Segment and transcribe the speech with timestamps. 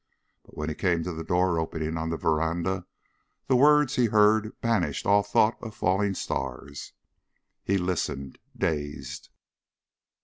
[0.43, 2.87] But when he came to the door opening on the veranda
[3.45, 6.93] the words he heard banished all thought of falling stars.
[7.63, 9.29] He listened, dazed.